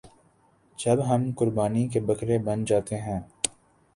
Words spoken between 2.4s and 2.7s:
بن